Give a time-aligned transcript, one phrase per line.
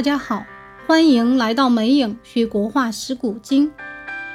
[0.00, 0.46] 大家好，
[0.86, 3.70] 欢迎来到美影学国画识古今。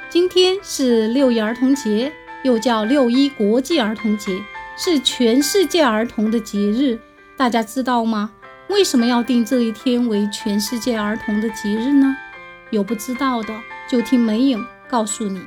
[0.08, 2.12] 今天是六一儿童节，
[2.44, 4.40] 又叫六一国际儿童节，
[4.78, 6.96] 是全世界儿童的节日。
[7.36, 8.30] 大家知道吗？
[8.68, 12.16] 为什么要定这一天为全世界儿童的节日呢？
[12.70, 13.52] 有不知道的，
[13.88, 15.40] 就听美影告诉你。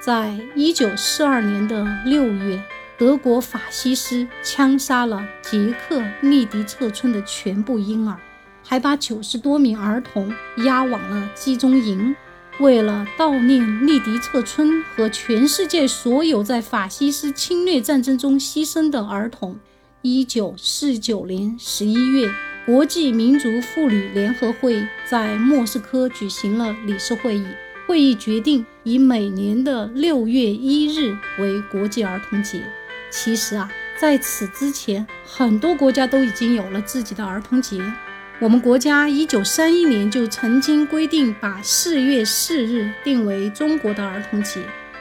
[0.00, 2.58] 在一九四二年的六月，
[2.96, 8.16] 德国法西斯枪杀了捷克利迪策村的全部婴儿。
[8.66, 10.32] 还把九十多名儿童
[10.64, 12.14] 押往了集中营。
[12.58, 19.58] 为了悼念利迪策村和全世界所有在法西斯侵略战争中牺牲的儿童，
[20.00, 22.30] 一九四九年十一月，
[22.64, 27.46] 国际民族妇女联合会在莫斯科举行了理事会议。
[27.86, 32.62] 会议决定以每年的六月一日为国际儿童节。
[33.10, 37.80] 其实啊，在此之前，很多国家都已经有了自己的儿童节。
[38.38, 44.60] 我们国家一九三一年就曾经规定把四月四日定为中国的儿童节，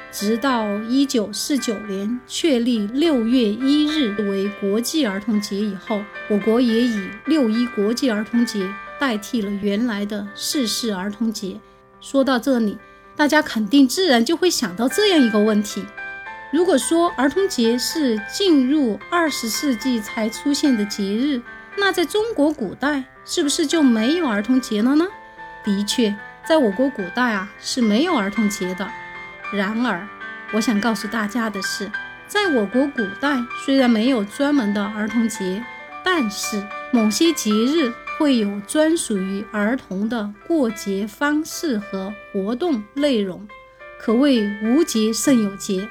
[0.10, 11.60] 直到一九四九年确立六月一日为国际儿童节以后，我国也以六一国际儿童节代替了原来的四四儿童节。
[12.00, 12.78] 说到这里，
[13.18, 15.84] 大家肯定自然就会想到这样一个问题：
[16.54, 21.42] 如果说儿童节是进入二十世纪才出现的节日，
[21.78, 25.06] 那在中国古代，是不是就没有儿童节了呢？
[25.64, 26.16] 的确，
[26.48, 28.88] 在我国古代啊是没有儿童节的。
[29.52, 30.08] 然而，
[30.54, 31.92] 我想告诉大家的是，
[32.28, 35.64] 在我国古代虽然没有专门的儿童节，
[36.04, 43.48] 但是某些节日会有专属于儿童的过节方式和活动内容，
[44.00, 45.90] 可谓无节胜有节。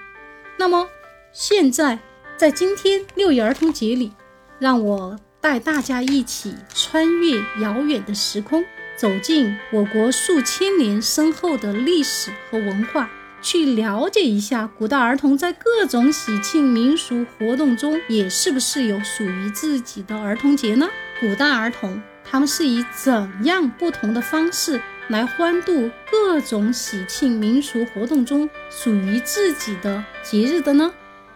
[0.57, 0.89] 那么，
[1.33, 1.99] 现在
[2.37, 4.13] 在今天六一儿童节里，
[4.59, 5.19] 让我。
[5.45, 8.65] 带大家一起穿越遥远的时空，
[8.97, 13.11] 走进我国数千年深厚的历史和文化，
[13.43, 20.89] 去了解一下古代儿童在各种喜庆民俗活动中，也是不是有属于自己的儿童节呢？
[21.21, 30.91] 古代儿童他们是以怎样不同的方式来欢度各种喜庆民俗活动中属于自己的节日的呢？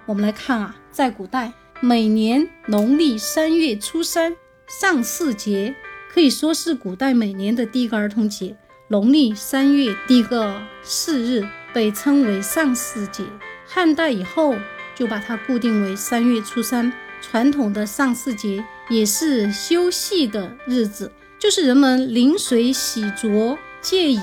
[0.06, 1.52] 我们来看啊，在古代。
[1.80, 4.34] 每年农历三月初三，
[4.66, 5.76] 上巳节
[6.12, 8.56] 可以说是古代每年的第一个儿童节。
[8.88, 13.22] 农历三月第一个巳日被称为上巳节。
[13.64, 14.56] 汉代以后
[14.96, 16.92] 就把它固定为三月初三。
[17.22, 24.18] 传统的上巳节也是休息的日子，就是人们临水洗濯、借以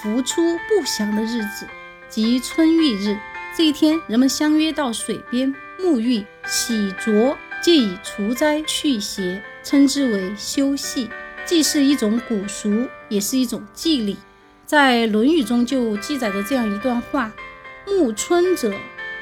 [0.00, 1.66] 浮出不祥的日子，
[2.08, 3.18] 即春浴日。
[3.56, 5.52] 这一天，人们相约到水边。
[5.82, 11.08] 沐浴、洗濯，借以除灾去邪，称之为休息，
[11.44, 14.16] 既是一种古俗，也是一种祭礼。
[14.66, 17.32] 在《论语》中就记载着这样一段话：
[17.86, 18.72] 沐春者，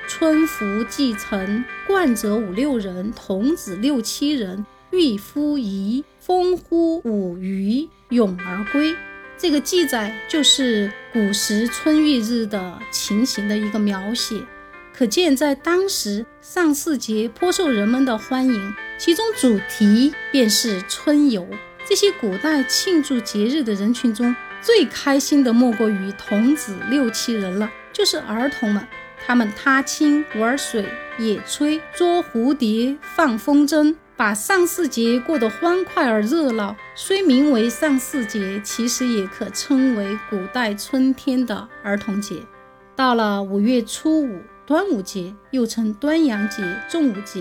[0.06, 8.94] 春服既成，冠者五六人，童子六七人，浴夫仪，风乎舞鱼，咏而归。
[9.38, 14.42] 这个记载就是古时春浴日的情形的一个描写。
[14.98, 21.47] 可见，在当时上巳节颇受人们的欢迎，其中主题便是春游。
[21.88, 28.84] 这些古代庆祝节日的人群中，最开心的莫过于童子六七人了，就是儿童们。
[29.25, 30.84] 他们踏青、玩水、
[31.16, 36.75] 野炊、捉蝴蝶、放风筝，把上巳节过得欢快而热闹。
[36.97, 42.42] 虽名为上巳节，其实也可称为古代春天的儿童节。
[42.97, 44.41] 到了五月初五。
[44.68, 47.40] 端午节又称端阳节、重午节。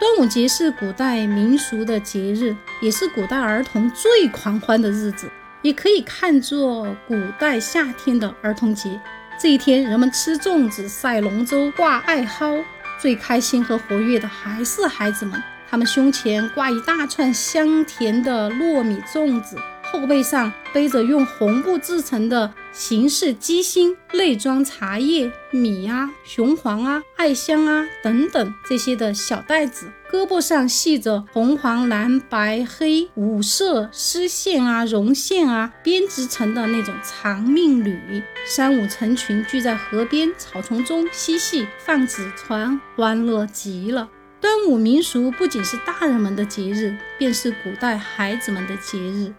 [0.00, 5.30] 端午节是古代民俗的节日，也是古代儿童最狂欢的日子，
[5.60, 8.98] 也可以看作古代夏天的儿童节。
[9.38, 12.64] 这一天，人们吃粽子、赛龙舟、挂艾蒿，
[12.98, 15.42] 最开心和活跃的还是孩子们。
[15.68, 19.58] 他们胸前挂一大串香甜的糯米粽子。
[19.94, 44.08] 后背上背着用红布制成的形似鸡心、内装茶叶、米啊、雄黄啊、艾香啊等等这些的小袋子，胳膊上系着红、黄、蓝、白、黑五色丝线啊、绒线啊编织成的那种长命缕，三五成群聚在河边草丛中嬉戏、放纸船，欢乐极了。
[44.40, 49.32] 端午民俗不仅是大人们的节日，便是古代孩子们的节日。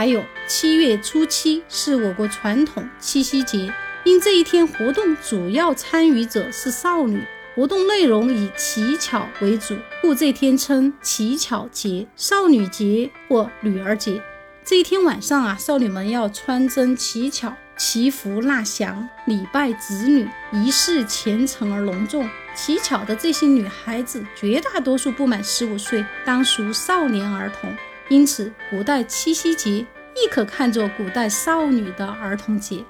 [0.00, 3.70] 还有七月初七是我国传统七夕节，
[4.02, 7.22] 因这一天活动主要参与者是少女，
[7.54, 14.22] 活动内容以乞巧为主，故这天称乞巧节、少女节或女儿节。
[14.64, 22.26] 这一天晚上啊，少女们要穿针乞巧、祈福纳祥、礼拜子女，仪式虔诚而隆重。
[22.54, 27.70] 乞巧的这些女孩子，绝大多数不满十五岁，当属少年儿童，
[28.10, 32.84] 因此古代七夕节亦可看作古代少女的儿童节。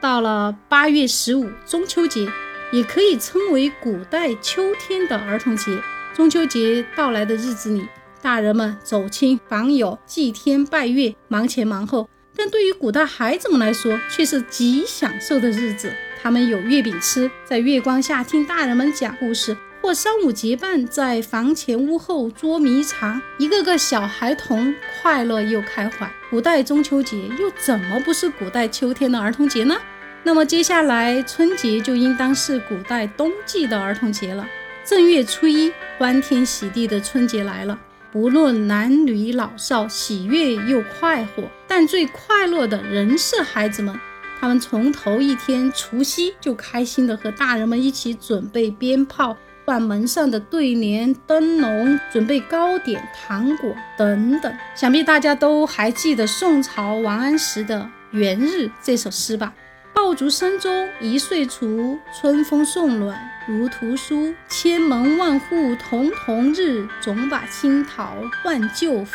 [0.00, 2.26] 到了八月十五，中秋节
[2.70, 5.76] 也可以称为古代秋天的儿童节。
[6.14, 7.88] 中秋节到来的日子里，
[8.22, 15.92] 大人们走亲访友、祭天拜月，忙前忙后；但对于古代孩子们来说，却是极享受的日子。
[16.22, 26.10] 他们有月饼吃，在月光下听大人们讲故事，或三五结伴在房前屋后捉迷藏，一个个小孩童快乐又开怀。
[26.28, 29.76] 古代中秋节又怎么不是古代秋天的儿童节呢？
[30.22, 34.46] 那么接下来春节就应当是古代冬季的儿童节了。
[34.84, 37.78] 正月初一，欢天喜地的春节来了，
[38.12, 41.44] 不论男女老少，喜悦又快活。
[41.66, 43.98] 但最快乐的仍是孩子们，
[44.38, 49.36] 他们从头一天除夕就开心的和大人们一起准备鞭炮。
[49.70, 54.52] 换门上的对联、灯笼，准备糕点、糖果等等。
[54.74, 57.78] 想必大家都还记得宋朝王安石的
[58.10, 59.54] 《元日》这首诗吧？
[59.94, 64.34] 爆竹声中一岁除，春风送暖如图书。
[64.48, 69.14] 千门万户曈曈日，总把新桃换旧符。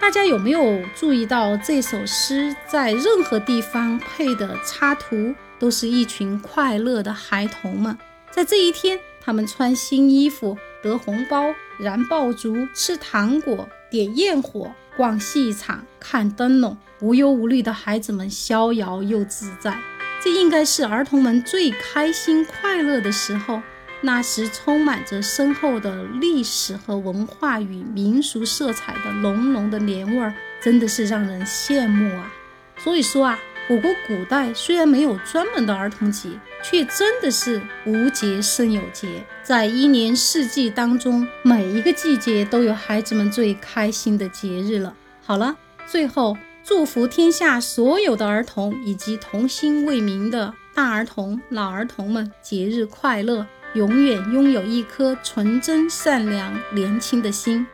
[0.00, 7.96] 大家有没有注意到这首诗在任何地方配的插图，都是一群快乐的孩童们，
[8.32, 8.98] 在这一天。
[9.28, 19.78] 他们穿新衣服，得红包，燃爆竹，吃糖果，点焰火，逛戏场，看灯笼，无忧无虑的孩子们逍遥又自在。
[20.24, 23.60] 这应该是儿童们最开心快乐的时候。
[24.00, 30.32] 那时充满着深厚的历史和文化与民俗色彩的浓浓的年味儿，
[30.62, 32.32] 真的是让人羡慕啊！
[32.78, 33.38] 所以说啊。
[33.70, 36.30] 我国古代虽然没有专门的儿童节，
[36.62, 39.22] 却真的是无节胜有节。
[39.42, 44.94] 在一年四季当中，每一个季节都有孩子们最开心的节日了。
[45.22, 45.54] 好了，
[45.86, 46.34] 最后
[46.64, 57.66] 祝福天下所有的儿童以及童心未泯的大儿童、老儿童们节日快乐，永远拥有一颗纯真、善良、年轻的心。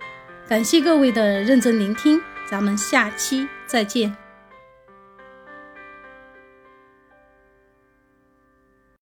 [0.49, 2.21] 感谢各位的认真聆听，
[2.51, 4.24] 咱们下期再见。